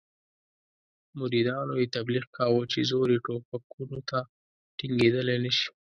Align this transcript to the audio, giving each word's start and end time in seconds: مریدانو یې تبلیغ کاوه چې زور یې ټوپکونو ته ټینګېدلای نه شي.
مریدانو 1.19 1.73
یې 1.81 1.87
تبلیغ 1.95 2.25
کاوه 2.37 2.63
چې 2.71 2.79
زور 2.91 3.07
یې 3.13 3.19
ټوپکونو 3.25 3.99
ته 4.09 4.19
ټینګېدلای 4.77 5.37
نه 5.45 5.51
شي. 5.57 5.69